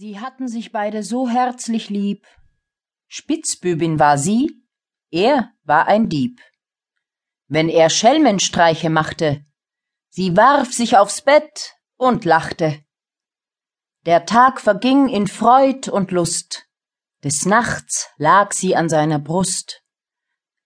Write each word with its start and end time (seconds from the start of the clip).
Sie 0.00 0.20
hatten 0.20 0.46
sich 0.46 0.70
beide 0.70 1.02
so 1.02 1.28
herzlich 1.28 1.90
lieb. 1.90 2.24
Spitzbübin 3.08 3.98
war 3.98 4.16
sie, 4.16 4.62
er 5.10 5.50
war 5.64 5.88
ein 5.88 6.08
Dieb. 6.08 6.40
Wenn 7.48 7.68
er 7.68 7.90
Schelmenstreiche 7.90 8.90
machte, 8.90 9.44
sie 10.08 10.36
warf 10.36 10.72
sich 10.72 10.96
aufs 10.96 11.22
Bett 11.22 11.74
und 11.96 12.24
lachte. 12.24 12.80
Der 14.06 14.24
Tag 14.24 14.60
verging 14.60 15.08
in 15.08 15.26
Freud 15.26 15.90
und 15.90 16.12
Lust, 16.12 16.68
des 17.24 17.44
Nachts 17.44 18.08
lag 18.18 18.52
sie 18.52 18.76
an 18.76 18.88
seiner 18.88 19.18
Brust. 19.18 19.82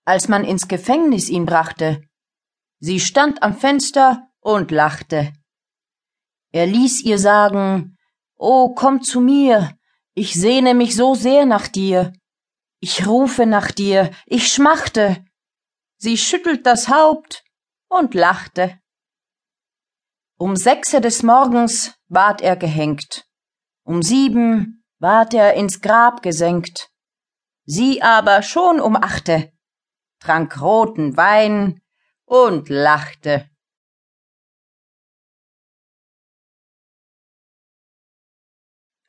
Als 0.05 0.29
man 0.29 0.45
ins 0.45 0.69
Gefängnis 0.69 1.31
ihn 1.31 1.47
brachte, 1.47 2.03
sie 2.81 3.01
stand 3.01 3.43
am 3.43 3.57
Fenster 3.57 4.29
und 4.41 4.71
lachte. 4.71 5.33
Er 6.51 6.67
ließ 6.67 7.01
ihr 7.05 7.19
sagen, 7.19 7.97
Oh, 8.45 8.75
komm 8.75 9.03
zu 9.03 9.21
mir, 9.21 9.79
ich 10.15 10.35
sehne 10.35 10.75
mich 10.75 10.97
so 10.97 11.15
sehr 11.15 11.47
nach 11.47 11.69
dir. 11.69 12.13
Ich 12.81 13.07
rufe 13.07 13.47
nach 13.47 13.71
dir, 13.71 14.11
ich 14.27 14.53
schmachte. 14.53 15.25
Sie 15.97 16.19
schüttelt 16.19 16.67
das 16.67 16.89
Haupt 16.89 17.45
und 17.89 18.15
lachte. 18.15 18.81
Um 20.39 20.57
sechse 20.57 21.01
des 21.01 21.23
Morgens 21.23 21.95
ward 22.09 22.41
er 22.41 22.57
gehängt, 22.57 23.29
um 23.85 24.03
sieben 24.03 24.83
ward 24.99 25.35
er 25.35 25.55
ins 25.55 25.81
Grab 25.81 26.21
gesenkt. 26.21 26.91
Sie 27.65 28.03
aber 28.03 28.43
schon 28.43 28.81
um 28.81 28.97
achte, 28.97 29.53
trank 30.19 30.61
roten 30.61 31.17
Wein 31.17 31.81
und 32.25 32.69
lachte. 32.69 33.49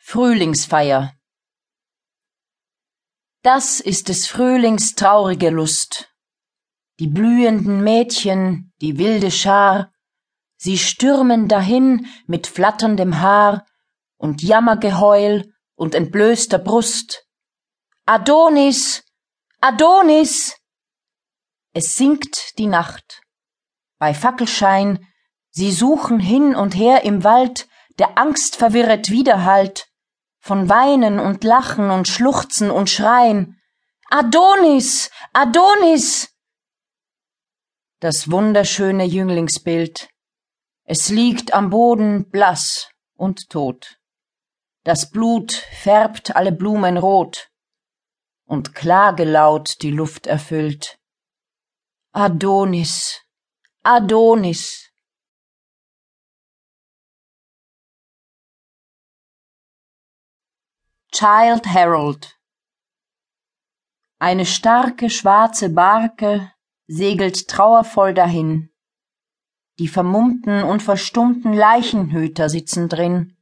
Frühlingsfeier 0.05 1.15
Das 3.41 3.79
ist 3.79 4.09
des 4.09 4.27
Frühlings 4.27 4.93
traurige 4.93 5.49
Lust. 5.49 6.13
Die 6.99 7.07
blühenden 7.07 7.83
Mädchen, 7.83 8.73
die 8.79 8.99
wilde 8.99 9.31
Schar, 9.31 9.91
sie 10.57 10.77
stürmen 10.77 11.47
dahin 11.47 12.05
mit 12.27 12.45
flatterndem 12.45 13.21
Haar 13.21 13.65
und 14.17 14.43
Jammergeheul 14.43 15.51
und 15.75 15.95
entblößter 15.95 16.59
Brust. 16.59 17.25
Adonis, 18.05 19.03
Adonis! 19.61 20.55
Es 21.71 21.95
sinkt 21.95 22.59
die 22.59 22.67
Nacht. 22.67 23.21
Bei 23.97 24.13
Fackelschein, 24.13 25.07
sie 25.49 25.71
suchen 25.71 26.19
hin 26.19 26.55
und 26.55 26.75
her 26.75 27.03
im 27.03 27.23
Wald, 27.23 27.67
der 27.97 28.19
Angst 28.19 28.57
verwirret 28.57 29.09
Widerhallt, 29.09 29.87
von 30.43 30.67
Weinen 30.67 31.21
und 31.21 31.45
Lachen 31.45 31.89
und 31.89 32.09
Schluchzen 32.09 32.69
und 32.69 32.89
Schreien. 32.89 33.61
Adonis, 34.09 35.09
Adonis! 35.31 36.35
Das 38.01 38.29
wunderschöne 38.29 39.05
Jünglingsbild. 39.05 40.09
Es 40.83 41.07
liegt 41.07 41.53
am 41.53 41.69
Boden 41.69 42.29
blass 42.29 42.89
und 43.15 43.49
tot. 43.49 43.97
Das 44.83 45.09
Blut 45.09 45.53
färbt 45.53 46.35
alle 46.35 46.51
Blumen 46.51 46.97
rot 46.97 47.49
und 48.45 48.75
Klagelaut 48.75 49.81
die 49.81 49.91
Luft 49.91 50.27
erfüllt. 50.27 50.99
Adonis, 52.11 53.21
Adonis! 53.81 54.92
Child 61.15 61.67
Herald 61.67 62.39
Eine 64.17 64.47
starke 64.47 65.11
schwarze 65.11 65.69
Barke 65.69 66.51
segelt 66.87 67.47
trauervoll 67.47 68.15
dahin. 68.15 68.71
Die 69.77 69.87
vermummten 69.87 70.63
und 70.63 70.81
verstummten 70.81 71.53
Leichenhüter 71.53 72.49
sitzen 72.49 72.89
drin. 72.89 73.37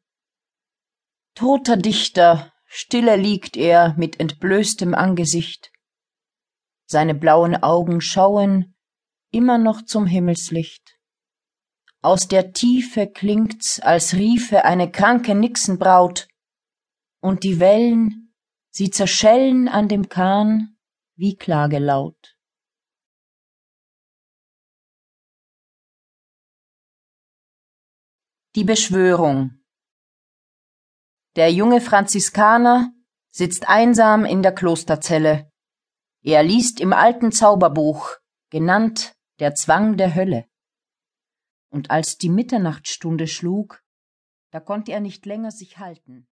Toter 1.33 1.77
Dichter, 1.77 2.51
stille 2.65 3.15
liegt 3.15 3.55
er 3.55 3.95
mit 3.97 4.19
entblößtem 4.19 4.93
Angesicht. 4.93 5.71
Seine 6.87 7.15
blauen 7.15 7.55
Augen 7.55 8.01
schauen 8.01 8.75
immer 9.31 9.57
noch 9.57 9.81
zum 9.83 10.07
Himmelslicht. 10.07 10.99
Aus 12.01 12.27
der 12.27 12.51
Tiefe 12.51 13.07
klingt's, 13.07 13.79
als 13.79 14.13
riefe 14.15 14.65
eine 14.65 14.91
kranke 14.91 15.35
Nixenbraut 15.35 16.27
und 17.21 17.43
die 17.43 17.59
Wellen, 17.59 18.33
sie 18.71 18.89
zerschellen 18.89 19.67
an 19.67 19.87
dem 19.87 20.09
Kahn 20.09 20.77
wie 21.15 21.37
Klagelaut. 21.37 22.37
Die 28.55 28.65
Beschwörung 28.65 29.63
Der 31.37 31.53
junge 31.53 31.79
Franziskaner 31.79 32.93
sitzt 33.29 33.69
einsam 33.69 34.25
in 34.25 34.43
der 34.43 34.53
Klosterzelle. 34.53 35.49
Er 36.21 36.43
liest 36.43 36.81
im 36.81 36.91
alten 36.91 37.31
Zauberbuch, 37.31 38.17
genannt 38.49 39.13
Der 39.39 39.55
Zwang 39.55 39.95
der 39.95 40.15
Hölle. 40.15 40.49
Und 41.69 41.89
als 41.91 42.17
die 42.17 42.29
Mitternachtsstunde 42.29 43.27
schlug, 43.27 43.81
da 44.51 44.59
konnte 44.59 44.91
er 44.91 44.99
nicht 44.99 45.25
länger 45.25 45.51
sich 45.51 45.77
halten. 45.77 46.27